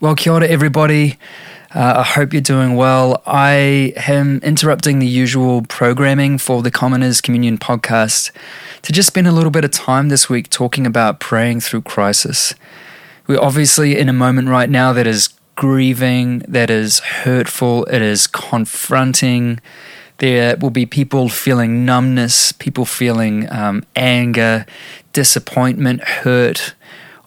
Well, 0.00 0.14
kia 0.14 0.32
ora, 0.32 0.46
everybody. 0.46 1.18
Uh, 1.74 1.96
I 1.98 2.02
hope 2.02 2.32
you're 2.32 2.40
doing 2.40 2.74
well. 2.74 3.22
I 3.26 3.92
am 4.08 4.38
interrupting 4.42 4.98
the 4.98 5.06
usual 5.06 5.60
programming 5.60 6.38
for 6.38 6.62
the 6.62 6.70
Commoners 6.70 7.20
Communion 7.20 7.58
podcast 7.58 8.30
to 8.80 8.92
just 8.92 9.08
spend 9.08 9.26
a 9.26 9.32
little 9.32 9.50
bit 9.50 9.62
of 9.62 9.72
time 9.72 10.08
this 10.08 10.30
week 10.30 10.48
talking 10.48 10.86
about 10.86 11.20
praying 11.20 11.60
through 11.60 11.82
crisis. 11.82 12.54
We're 13.26 13.42
obviously 13.42 13.98
in 13.98 14.08
a 14.08 14.14
moment 14.14 14.48
right 14.48 14.70
now 14.70 14.94
that 14.94 15.06
is 15.06 15.28
grieving, 15.54 16.38
that 16.48 16.70
is 16.70 17.00
hurtful, 17.00 17.84
it 17.84 18.00
is 18.00 18.26
confronting. 18.26 19.60
There 20.16 20.56
will 20.56 20.70
be 20.70 20.86
people 20.86 21.28
feeling 21.28 21.84
numbness, 21.84 22.52
people 22.52 22.86
feeling 22.86 23.52
um, 23.52 23.84
anger, 23.94 24.64
disappointment, 25.12 26.02
hurt 26.02 26.74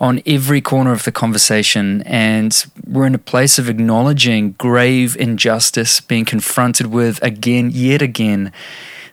on 0.03 0.21
every 0.25 0.59
corner 0.59 0.91
of 0.91 1.05
the 1.05 1.13
conversation. 1.13 2.01
And 2.01 2.65
we're 2.85 3.07
in 3.07 3.15
a 3.15 3.29
place 3.31 3.57
of 3.57 3.69
acknowledging 3.69 4.51
grave 4.57 5.15
injustice, 5.15 6.01
being 6.01 6.25
confronted 6.25 6.87
with 6.87 7.23
again, 7.23 7.71
yet 7.71 8.01
again, 8.01 8.51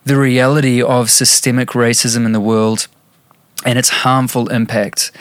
the 0.04 0.16
reality 0.16 0.82
of 0.82 1.08
systemic 1.08 1.68
racism 1.70 2.26
in 2.26 2.32
the 2.32 2.40
world 2.40 2.88
and 3.64 3.78
its 3.78 3.90
harmful 4.02 4.48
impact. 4.48 5.12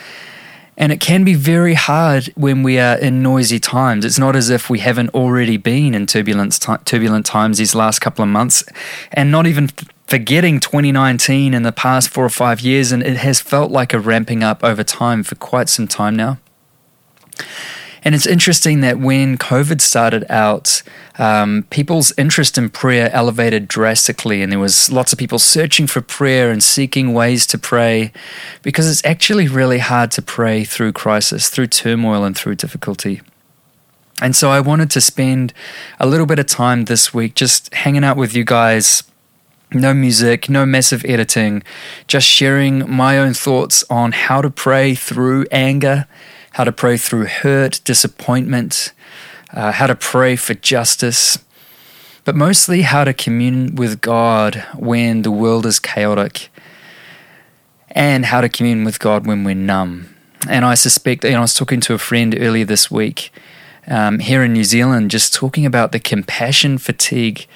And 0.76 0.92
it 0.92 1.00
can 1.00 1.24
be 1.24 1.36
very 1.36 1.76
hard 1.76 2.34
when 2.36 2.64
we 2.64 2.80
are 2.80 2.98
in 2.98 3.22
noisy 3.22 3.60
times. 3.60 4.06
It's 4.06 4.18
not 4.18 4.36
as 4.36 4.50
if 4.50 4.72
we 4.72 4.80
haven't 4.80 5.10
already 5.10 5.58
been 5.58 5.94
in 5.94 6.08
turbulent, 6.08 6.60
turbulent 6.86 7.28
times 7.28 7.60
these 7.60 7.76
last 7.76 8.00
couple 8.00 8.24
of 8.24 8.30
months, 8.30 8.64
and 9.12 9.30
not 9.30 9.46
even 9.46 9.70
forgetting 10.10 10.60
2019 10.60 11.54
in 11.54 11.62
the 11.62 11.72
past 11.72 12.10
four 12.10 12.26
or 12.26 12.30
five 12.30 12.62
years, 12.62 12.92
and 12.92 13.04
it 13.04 13.18
has 13.18 13.40
felt 13.40 13.70
like 13.70 13.94
a 13.94 14.00
ramping 14.00 14.44
up 14.44 14.64
over 14.64 14.84
time 14.84 15.22
for 15.22 15.36
quite 15.36 15.70
some 15.70 15.88
time 15.88 16.16
now. 16.16 16.40
And 18.04 18.16
it's 18.16 18.26
interesting 18.26 18.82
that 18.82 18.98
when 18.98 19.38
COVID 19.38 19.82
started 19.82 20.26
out, 20.28 20.82
um, 21.20 21.68
people's 21.70 22.12
interest 22.18 22.58
in 22.58 22.72
prayer 22.72 23.12
elevated 23.14 23.68
drastically, 23.68 24.42
and 24.42 24.52
there 24.52 24.58
was 24.58 24.92
lots 24.92 25.14
of 25.14 25.20
people 25.20 25.38
searching 25.38 25.86
for 25.86 26.02
prayer 26.02 26.50
and 26.50 26.64
seeking 26.64 27.14
ways 27.14 27.46
to 27.46 27.60
pray, 27.60 28.12
because 28.64 28.90
it's 28.90 29.06
actually 29.06 29.48
really 29.48 29.78
hard 29.78 30.10
to 30.12 30.24
pray 30.24 30.64
through 30.64 30.94
crisis, 30.94 31.50
through 31.50 31.68
turmoil, 31.68 32.24
and 32.24 32.36
through 32.36 32.56
difficulty. 32.56 33.22
And 34.24 34.36
so 34.36 34.50
I 34.50 34.60
wanted 34.60 34.90
to 34.92 35.02
spend 35.02 35.54
a 36.00 36.08
little 36.08 36.26
bit 36.26 36.40
of 36.40 36.48
time 36.48 36.86
this 36.86 37.14
week 37.14 37.36
just 37.36 37.72
hanging 37.76 38.04
out 38.04 38.18
with 38.18 38.36
you 38.36 38.44
guys 38.44 39.04
no 39.74 39.94
music, 39.94 40.50
no 40.50 40.66
massive 40.66 41.06
editing, 41.06 41.64
just 42.08 42.28
sharing 42.28 42.90
my 42.90 43.18
own 43.18 43.34
thoughts 43.34 43.84
on 43.90 44.12
how 44.12 44.42
to 44.42 44.50
pray 44.50 44.96
through 44.96 45.46
anger, 45.52 46.08
how 46.54 46.64
to 46.64 46.72
pray 46.72 46.98
through 46.98 47.26
hurt, 47.26 47.82
disappointment, 47.84 48.92
uh, 49.54 49.72
how 49.72 49.88
to 49.88 49.96
pray 49.96 50.36
for 50.36 50.54
justice, 50.56 51.38
but 52.26 52.36
mostly 52.36 52.82
how 52.82 53.04
to 53.04 53.14
commune 53.14 53.76
with 53.76 54.02
God 54.02 54.66
when 54.76 55.22
the 55.22 55.32
world 55.32 55.66
is 55.66 55.80
chaotic, 55.80 56.50
and 57.92 58.26
how 58.26 58.42
to 58.42 58.50
commune 58.50 58.84
with 58.84 59.00
God 59.00 59.26
when 59.26 59.44
we're 59.44 59.56
numb. 59.56 60.16
And 60.48 60.64
I 60.64 60.76
suspect, 60.76 61.24
you 61.24 61.32
know, 61.32 61.40
I 61.40 61.42
was 61.42 61.54
talking 61.54 61.82
to 61.82 61.94
a 61.94 61.98
friend 61.98 62.36
earlier 62.40 62.66
this 62.66 62.90
week 62.90 63.32
um, 63.88 64.20
here 64.20 64.44
in 64.44 64.54
New 64.54 64.64
Zealand, 64.64 65.12
just 65.12 65.34
talking 65.34 65.66
about 65.66 65.92
the 65.92 66.00
compassion 66.00 66.78
fatigue 66.78 67.48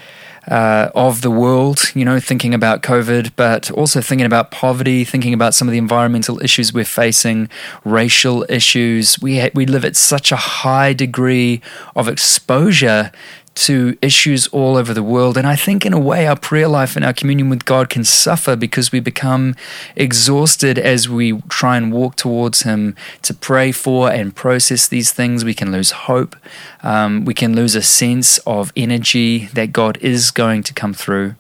uh, 0.48 0.90
of 0.94 1.22
the 1.22 1.32
world, 1.32 1.92
you 1.96 2.04
know, 2.04 2.20
thinking 2.20 2.54
about 2.54 2.82
COVID, 2.82 3.32
but 3.36 3.72
also 3.72 4.02
thinking 4.02 4.26
about 4.26 4.52
poverty, 4.52 5.04
thinking 5.04 5.34
about 5.34 5.54
some 5.54 5.68
of 5.68 5.72
the 5.72 5.78
environmental 5.78 6.42
issues 6.44 6.74
we're 6.74 6.86
facing, 6.86 7.50
racial 7.86 8.46
issues. 8.50 9.20
We, 9.22 9.40
ha- 9.40 9.52
we 9.54 9.66
live 9.66 9.86
at 9.86 9.96
such 9.96 10.32
a 10.32 10.36
high 10.36 10.94
degree 10.94 11.62
of 11.96 12.08
exposure 12.08 13.12
to 13.56 13.98
issues 14.02 14.48
all 14.48 14.76
over 14.76 14.94
the 14.94 15.04
world. 15.04 15.38
And 15.38 15.48
I 15.48 15.56
think, 15.56 15.86
in 15.86 15.94
a 15.94 16.00
way, 16.00 16.28
our 16.28 16.36
prayer 16.36 16.68
life 16.68 16.96
and 16.96 17.06
our 17.06 17.14
communion 17.14 17.50
with 17.50 17.66
God 17.66 17.90
can 17.90 18.04
suffer 18.04 18.56
because 18.56 18.92
we 18.92 19.00
become 19.00 19.56
exhausted 19.96 20.80
as 20.80 21.08
we 21.08 21.42
try 21.50 21.78
and 21.78 21.92
walk 21.92 22.16
towards 22.16 22.64
Him 22.64 22.96
to 23.22 23.34
pray 23.34 23.72
for 23.72 24.12
and 24.12 24.36
process 24.36 24.88
these 24.88 25.12
things. 25.12 25.46
We 25.46 25.54
can 25.54 25.72
lose 25.72 25.92
hope. 25.92 26.36
Um, 26.82 27.26
we 27.26 27.34
can 27.34 27.56
lose 27.56 27.76
a 27.76 27.82
sense 27.82 28.40
of 28.40 28.72
energy 28.76 29.46
that 29.54 29.72
God 29.72 29.98
is 30.02 30.32
going 30.32 30.64
to 30.64 30.74
come 30.74 30.94
through. 30.94 31.36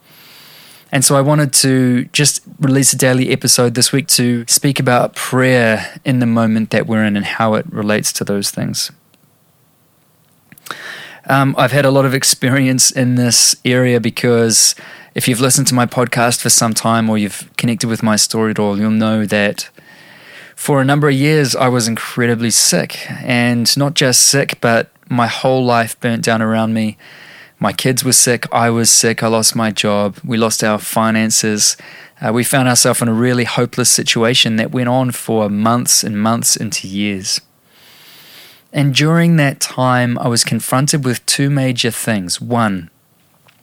And 0.91 1.03
so 1.03 1.15
I 1.15 1.21
wanted 1.21 1.53
to 1.53 2.05
just 2.13 2.43
release 2.59 2.93
a 2.93 2.97
daily 2.97 3.31
episode 3.31 3.73
this 3.73 3.91
week 3.91 4.05
to 4.09 4.45
speak 4.47 4.79
about 4.79 5.15
prayer 5.15 5.99
in 6.05 6.19
the 6.19 6.27
moment 6.27 6.69
that 6.69 6.85
we're 6.85 7.03
in 7.03 7.17
and 7.17 7.25
how 7.25 7.55
it 7.55 7.65
relates 7.71 8.13
to 8.13 8.23
those 8.23 8.51
things. 8.51 8.91
Um, 11.25 11.55
I've 11.57 11.71
had 11.71 11.85
a 11.85 11.91
lot 11.91 12.05
of 12.05 12.13
experience 12.13 12.91
in 12.91 13.15
this 13.15 13.55
area 13.63 13.99
because 13.99 14.75
if 15.15 15.27
you've 15.27 15.39
listened 15.39 15.67
to 15.67 15.73
my 15.73 15.85
podcast 15.85 16.41
for 16.41 16.49
some 16.49 16.73
time 16.73 17.09
or 17.09 17.17
you've 17.17 17.49
connected 17.57 17.87
with 17.87 18.03
my 18.03 18.15
story 18.15 18.51
at 18.51 18.59
all, 18.59 18.77
you'll 18.79 18.91
know 18.91 19.25
that 19.25 19.69
for 20.55 20.81
a 20.81 20.85
number 20.85 21.07
of 21.07 21.13
years 21.15 21.55
I 21.55 21.69
was 21.69 21.87
incredibly 21.87 22.51
sick. 22.51 23.09
And 23.09 23.75
not 23.77 23.93
just 23.93 24.23
sick, 24.23 24.59
but 24.59 24.91
my 25.09 25.27
whole 25.27 25.63
life 25.63 25.99
burnt 25.99 26.23
down 26.23 26.41
around 26.41 26.73
me. 26.73 26.97
My 27.59 27.71
kids 27.71 28.03
were 28.03 28.13
sick, 28.13 28.45
I 28.51 28.69
was 28.69 28.89
sick, 28.89 29.23
I 29.23 29.27
lost 29.27 29.55
my 29.55 29.71
job, 29.71 30.17
we 30.25 30.35
lost 30.35 30.63
our 30.63 30.79
finances. 30.79 31.77
Uh, 32.19 32.33
we 32.33 32.43
found 32.43 32.67
ourselves 32.67 33.01
in 33.01 33.07
a 33.07 33.13
really 33.13 33.45
hopeless 33.45 33.89
situation 33.89 34.57
that 34.57 34.71
went 34.71 34.89
on 34.89 35.11
for 35.11 35.49
months 35.49 36.03
and 36.03 36.19
months 36.19 36.55
into 36.55 36.87
years. 36.87 37.39
And 38.73 38.95
during 38.95 39.35
that 39.35 39.59
time, 39.59 40.17
I 40.17 40.27
was 40.27 40.43
confronted 40.43 41.05
with 41.05 41.23
two 41.27 41.51
major 41.51 41.91
things. 41.91 42.41
One, 42.41 42.89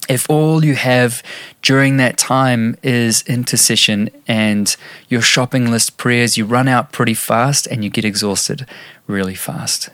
if 0.09 0.31
all 0.31 0.65
you 0.65 0.76
have 0.76 1.21
during 1.62 1.97
that 1.97 2.16
time 2.16 2.76
is 2.82 3.22
intercession 3.22 4.10
and 4.28 4.75
your 5.09 5.21
shopping 5.21 5.71
list 5.71 5.97
prayers, 5.97 6.37
you 6.37 6.44
run 6.44 6.69
out 6.69 6.93
pretty 6.93 7.15
fast 7.15 7.66
and 7.66 7.82
you 7.82 7.91
get 7.91 8.04
exhausted 8.04 8.66
really 9.09 9.34
fast. 9.34 9.91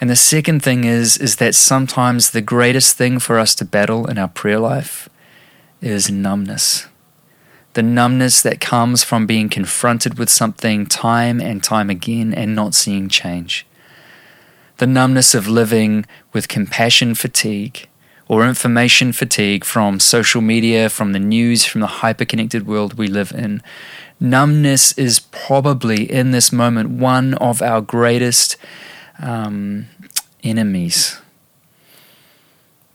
And 0.00 0.08
the 0.08 0.16
second 0.16 0.62
thing 0.62 0.84
is 0.84 1.18
is 1.18 1.36
that 1.36 1.54
sometimes 1.54 2.30
the 2.30 2.40
greatest 2.40 2.96
thing 2.96 3.18
for 3.18 3.38
us 3.38 3.54
to 3.56 3.64
battle 3.64 4.06
in 4.06 4.16
our 4.16 4.28
prayer 4.28 4.60
life 4.60 5.08
is 5.82 6.10
numbness. 6.10 6.86
The 7.74 7.82
numbness 7.82 8.40
that 8.42 8.60
comes 8.60 9.04
from 9.04 9.26
being 9.26 9.48
confronted 9.48 10.18
with 10.18 10.30
something 10.30 10.86
time 10.86 11.40
and 11.40 11.62
time 11.62 11.90
again 11.90 12.32
and 12.32 12.54
not 12.54 12.74
seeing 12.74 13.08
change 13.08 13.67
the 14.78 14.86
numbness 14.86 15.34
of 15.34 15.46
living 15.46 16.06
with 16.32 16.48
compassion 16.48 17.14
fatigue 17.14 17.88
or 18.28 18.46
information 18.46 19.12
fatigue 19.12 19.64
from 19.64 19.98
social 20.00 20.40
media, 20.40 20.88
from 20.88 21.12
the 21.12 21.18
news, 21.18 21.64
from 21.64 21.80
the 21.80 21.86
hyper-connected 21.86 22.66
world 22.66 22.94
we 22.94 23.08
live 23.08 23.32
in. 23.32 23.62
Numbness 24.20 24.92
is 24.98 25.20
probably 25.20 26.10
in 26.10 26.32
this 26.32 26.52
moment 26.52 26.90
one 26.90 27.34
of 27.34 27.62
our 27.62 27.80
greatest 27.80 28.56
um, 29.18 29.86
enemies. 30.42 31.20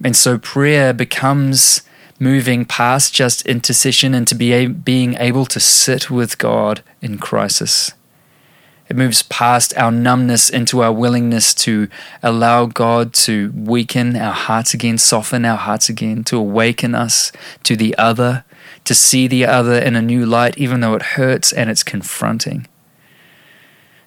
And 0.03 0.15
so 0.15 0.37
prayer 0.37 0.93
becomes 0.93 1.81
moving 2.19 2.63
past 2.65 3.13
just 3.13 3.45
intercession 3.45 4.13
and 4.13 4.27
to 4.27 4.35
be 4.35 4.53
a, 4.53 4.67
being 4.67 5.15
able 5.15 5.45
to 5.47 5.59
sit 5.59 6.09
with 6.11 6.37
God 6.37 6.83
in 7.01 7.17
crisis. 7.17 7.91
It 8.89 8.97
moves 8.97 9.23
past 9.23 9.75
our 9.77 9.91
numbness 9.91 10.49
into 10.49 10.83
our 10.83 10.91
willingness 10.91 11.53
to 11.55 11.87
allow 12.21 12.65
God 12.65 13.13
to 13.13 13.51
weaken 13.55 14.15
our 14.15 14.33
hearts 14.33 14.73
again, 14.73 14.97
soften 14.97 15.45
our 15.45 15.57
hearts 15.57 15.89
again, 15.89 16.23
to 16.25 16.37
awaken 16.37 16.93
us 16.93 17.31
to 17.63 17.75
the 17.75 17.97
other, 17.97 18.43
to 18.83 18.93
see 18.93 19.27
the 19.27 19.45
other 19.45 19.79
in 19.79 19.95
a 19.95 20.01
new 20.01 20.25
light, 20.25 20.57
even 20.57 20.81
though 20.81 20.95
it 20.95 21.01
hurts 21.01 21.53
and 21.53 21.69
it's 21.69 21.83
confronting. 21.83 22.67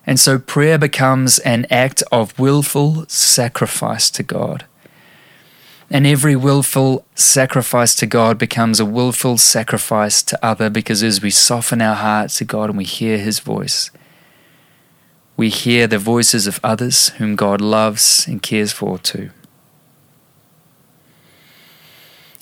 And 0.07 0.21
so 0.21 0.39
prayer 0.39 0.79
becomes 0.79 1.39
an 1.41 1.67
act 1.71 2.03
of 2.13 2.39
willful 2.39 3.07
sacrifice 3.09 4.11
to 4.11 4.23
God. 4.23 4.67
And 5.91 6.07
every 6.07 6.37
willful 6.37 7.05
sacrifice 7.15 7.95
to 7.97 8.07
God 8.07 8.39
becomes 8.39 8.79
a 8.79 8.85
willful 8.85 9.39
sacrifice 9.39 10.23
to 10.25 10.45
other 10.45 10.69
because 10.69 11.03
as 11.03 11.23
we 11.23 11.31
soften 11.31 11.81
our 11.81 11.95
hearts 11.95 12.39
to 12.39 12.45
God 12.45 12.71
and 12.71 12.79
we 12.79 12.85
hear 12.85 13.19
His 13.19 13.39
voice, 13.39 13.91
we 15.37 15.49
hear 15.51 15.87
the 15.87 15.99
voices 15.99 16.47
of 16.47 16.61
others 16.65 17.11
whom 17.11 17.37
God 17.37 17.61
loves 17.61 18.27
and 18.27 18.43
cares 18.43 18.73
for 18.73 18.99
too. 18.99 19.31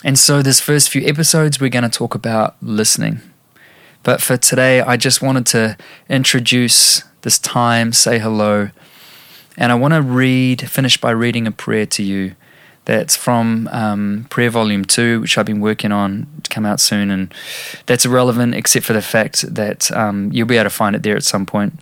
And 0.05 0.19
so, 0.19 0.43
this 0.43 0.61
first 0.61 0.91
few 0.91 1.03
episodes, 1.07 1.61
we're 1.61 1.71
going 1.71 1.89
to 1.91 1.99
talk 1.99 2.15
about 2.15 2.57
listening. 2.63 3.21
But 4.03 4.21
for 4.21 4.37
today, 4.37 4.83
I 4.83 4.99
just 4.99 5.23
wanted 5.23 5.47
to 5.47 5.79
introduce 6.11 7.03
this 7.23 7.39
time, 7.39 7.95
say 7.95 8.19
hello, 8.19 8.69
and 9.57 9.73
I 9.73 9.77
want 9.77 9.95
to 9.95 10.03
read, 10.03 10.69
finish 10.69 10.99
by 10.99 11.11
reading 11.11 11.47
a 11.47 11.53
prayer 11.53 11.87
to 11.87 12.03
you 12.03 12.35
that's 12.85 13.17
from 13.17 13.69
um, 13.73 14.27
Prayer 14.29 14.51
Volume 14.51 14.85
2, 14.85 15.23
which 15.23 15.39
I've 15.39 15.47
been 15.47 15.61
working 15.61 15.91
on 15.91 16.27
to 16.43 16.51
come 16.51 16.67
out 16.67 16.81
soon. 16.81 17.11
And 17.11 17.33
that's 17.87 18.05
irrelevant 18.05 18.55
except 18.55 18.85
for 18.85 18.93
the 18.93 19.03
fact 19.03 19.55
that 19.55 19.91
um, 19.93 20.31
you'll 20.33 20.47
be 20.47 20.57
able 20.57 20.65
to 20.65 20.71
find 20.71 20.95
it 20.95 21.03
there 21.03 21.17
at 21.17 21.25
some 21.25 21.47
point. 21.47 21.81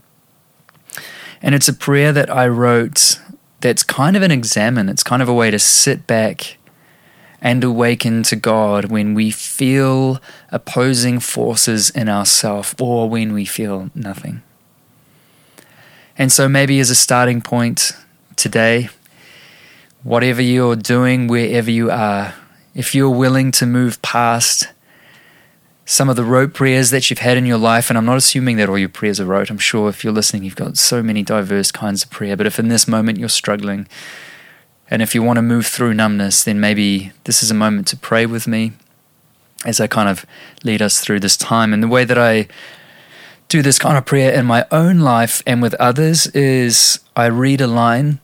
And 1.42 1.54
it's 1.54 1.68
a 1.68 1.74
prayer 1.74 2.12
that 2.12 2.30
I 2.30 2.46
wrote 2.46 3.20
that's 3.60 3.82
kind 3.82 4.16
of 4.16 4.22
an 4.22 4.30
examen. 4.30 4.88
It's 4.88 5.02
kind 5.02 5.22
of 5.22 5.28
a 5.28 5.34
way 5.34 5.50
to 5.50 5.58
sit 5.58 6.06
back 6.06 6.58
and 7.40 7.64
awaken 7.64 8.22
to 8.22 8.36
God 8.36 8.86
when 8.86 9.14
we 9.14 9.32
feel 9.32 10.22
opposing 10.50 11.18
forces 11.18 11.90
in 11.90 12.08
ourselves 12.08 12.74
or 12.80 13.08
when 13.08 13.32
we 13.32 13.44
feel 13.44 13.90
nothing. 13.94 14.42
And 16.16 16.30
so, 16.30 16.48
maybe 16.48 16.78
as 16.78 16.90
a 16.90 16.94
starting 16.94 17.40
point 17.40 17.92
today, 18.36 18.90
whatever 20.04 20.42
you're 20.42 20.76
doing, 20.76 21.26
wherever 21.26 21.70
you 21.70 21.90
are, 21.90 22.34
if 22.74 22.94
you're 22.94 23.10
willing 23.10 23.50
to 23.52 23.66
move 23.66 24.00
past 24.02 24.68
some 25.84 26.08
of 26.08 26.16
the 26.16 26.24
rote 26.24 26.54
prayers 26.54 26.90
that 26.90 27.10
you've 27.10 27.18
had 27.18 27.36
in 27.36 27.46
your 27.46 27.58
life, 27.58 27.90
and 27.90 27.98
I'm 27.98 28.04
not 28.04 28.16
assuming 28.16 28.56
that 28.56 28.68
all 28.68 28.78
your 28.78 28.88
prayers 28.88 29.18
are 29.20 29.26
rote. 29.26 29.50
I'm 29.50 29.58
sure 29.58 29.88
if 29.88 30.04
you're 30.04 30.12
listening, 30.12 30.44
you've 30.44 30.56
got 30.56 30.78
so 30.78 31.02
many 31.02 31.22
diverse 31.22 31.72
kinds 31.72 32.04
of 32.04 32.10
prayer. 32.10 32.36
But 32.36 32.46
if 32.46 32.58
in 32.58 32.68
this 32.68 32.86
moment 32.86 33.18
you're 33.18 33.28
struggling, 33.28 33.88
and 34.88 35.02
if 35.02 35.14
you 35.14 35.22
want 35.22 35.38
to 35.38 35.42
move 35.42 35.66
through 35.66 35.94
numbness, 35.94 36.44
then 36.44 36.60
maybe 36.60 37.12
this 37.24 37.42
is 37.42 37.50
a 37.50 37.54
moment 37.54 37.86
to 37.88 37.96
pray 37.96 38.26
with 38.26 38.46
me 38.46 38.72
as 39.64 39.80
I 39.80 39.86
kind 39.86 40.08
of 40.08 40.26
lead 40.64 40.82
us 40.82 41.00
through 41.00 41.20
this 41.20 41.36
time. 41.36 41.72
And 41.72 41.82
the 41.82 41.88
way 41.88 42.04
that 42.04 42.18
I 42.18 42.48
do 43.48 43.62
this 43.62 43.78
kind 43.78 43.96
of 43.96 44.04
prayer 44.04 44.32
in 44.32 44.46
my 44.46 44.66
own 44.70 45.00
life 45.00 45.42
and 45.46 45.62
with 45.62 45.74
others 45.74 46.26
is 46.28 47.00
I 47.14 47.26
read 47.26 47.60
a 47.60 47.66
line 47.66 48.20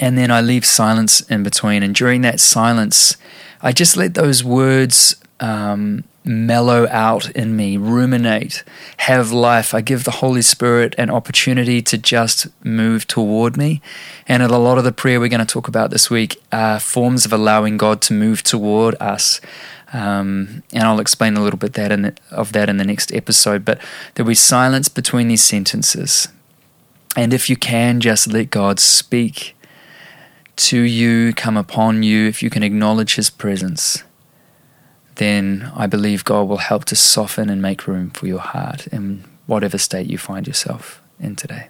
and 0.00 0.18
then 0.18 0.30
I 0.30 0.40
leave 0.40 0.64
silence 0.64 1.20
in 1.22 1.42
between. 1.42 1.82
And 1.82 1.94
during 1.94 2.22
that 2.22 2.40
silence, 2.40 3.16
I 3.60 3.72
just 3.72 3.96
let 3.96 4.14
those 4.14 4.42
words 4.42 5.16
um, 5.40 6.04
mellow 6.24 6.86
out 6.88 7.30
in 7.30 7.56
me, 7.56 7.76
ruminate, 7.76 8.64
have 8.98 9.32
life. 9.32 9.74
I 9.74 9.80
give 9.80 10.04
the 10.04 10.12
Holy 10.12 10.42
Spirit 10.42 10.94
an 10.98 11.10
opportunity 11.10 11.82
to 11.82 11.98
just 11.98 12.46
move 12.64 13.06
toward 13.06 13.56
me. 13.56 13.80
And 14.28 14.42
a 14.42 14.58
lot 14.58 14.78
of 14.78 14.84
the 14.84 14.92
prayer 14.92 15.18
we're 15.18 15.28
going 15.28 15.44
to 15.44 15.52
talk 15.52 15.68
about 15.68 15.90
this 15.90 16.10
week 16.10 16.40
are 16.52 16.78
forms 16.78 17.24
of 17.24 17.32
allowing 17.32 17.76
God 17.76 18.00
to 18.02 18.14
move 18.14 18.42
toward 18.42 18.94
us. 19.00 19.40
Um, 19.92 20.62
and 20.72 20.84
I'll 20.84 21.00
explain 21.00 21.36
a 21.36 21.42
little 21.42 21.58
bit 21.58 21.74
that 21.74 21.88
the, 21.88 22.14
of 22.30 22.52
that 22.52 22.68
in 22.68 22.76
the 22.76 22.84
next 22.84 23.12
episode. 23.12 23.64
But 23.64 23.80
there'll 24.14 24.28
be 24.28 24.34
silence 24.34 24.88
between 24.88 25.28
these 25.28 25.44
sentences. 25.44 26.28
And 27.16 27.34
if 27.34 27.50
you 27.50 27.56
can, 27.56 28.00
just 28.00 28.26
let 28.26 28.50
God 28.50 28.80
speak 28.80 29.54
to 30.54 30.80
you, 30.80 31.34
come 31.34 31.56
upon 31.56 32.02
you, 32.02 32.26
if 32.28 32.42
you 32.42 32.48
can 32.48 32.62
acknowledge 32.62 33.16
His 33.16 33.28
presence 33.28 34.02
then 35.22 35.70
I 35.76 35.86
believe 35.86 36.24
God 36.24 36.48
will 36.48 36.56
help 36.56 36.84
to 36.86 36.96
soften 36.96 37.48
and 37.48 37.62
make 37.62 37.86
room 37.86 38.10
for 38.10 38.26
your 38.26 38.40
heart 38.40 38.88
in 38.88 39.24
whatever 39.46 39.78
state 39.78 40.10
you 40.10 40.18
find 40.18 40.48
yourself 40.48 41.00
in 41.20 41.36
today. 41.36 41.68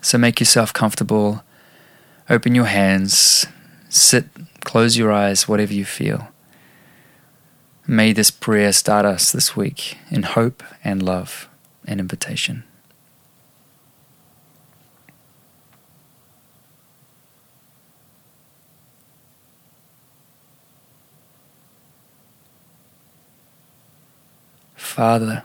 So 0.00 0.18
make 0.18 0.40
yourself 0.40 0.72
comfortable, 0.72 1.44
open 2.28 2.56
your 2.56 2.64
hands, 2.64 3.46
sit, 3.88 4.26
close 4.64 4.96
your 4.96 5.12
eyes, 5.12 5.46
whatever 5.46 5.72
you 5.72 5.84
feel. 5.84 6.28
May 7.86 8.12
this 8.12 8.32
prayer 8.32 8.72
start 8.72 9.06
us 9.06 9.30
this 9.30 9.56
week 9.56 9.98
in 10.10 10.24
hope 10.24 10.64
and 10.82 11.00
love 11.00 11.48
and 11.86 12.00
invitation. 12.00 12.64
Father, 24.92 25.42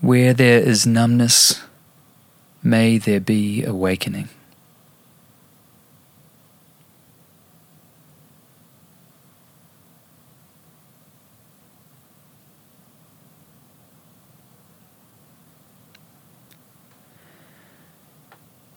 where 0.00 0.32
there 0.32 0.60
is 0.60 0.86
numbness, 0.86 1.60
may 2.62 2.98
there 2.98 3.18
be 3.18 3.64
awakening. 3.64 4.28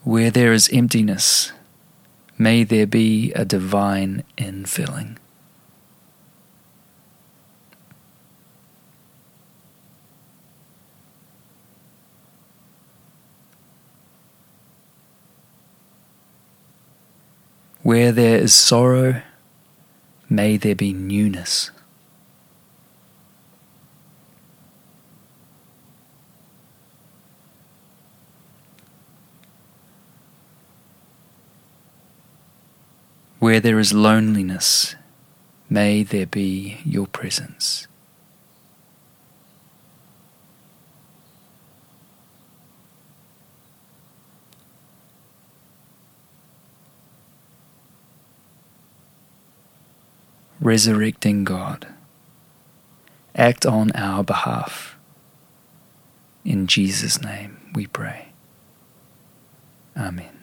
Where 0.02 0.32
there 0.32 0.52
is 0.52 0.68
emptiness, 0.72 1.52
may 2.36 2.64
there 2.64 2.88
be 2.88 3.32
a 3.34 3.44
divine 3.44 4.24
infilling. 4.36 5.18
Where 17.82 18.12
there 18.12 18.38
is 18.38 18.54
sorrow, 18.54 19.22
may 20.30 20.56
there 20.56 20.76
be 20.76 20.92
newness. 20.92 21.72
Where 33.40 33.58
there 33.58 33.80
is 33.80 33.92
loneliness, 33.92 34.94
may 35.68 36.04
there 36.04 36.26
be 36.26 36.78
your 36.84 37.08
presence. 37.08 37.88
Resurrecting 50.62 51.44
God. 51.44 51.88
Act 53.34 53.66
on 53.66 53.90
our 53.92 54.22
behalf. 54.22 54.96
In 56.44 56.66
Jesus' 56.66 57.20
name 57.20 57.70
we 57.74 57.86
pray. 57.86 58.28
Amen. 59.96 60.41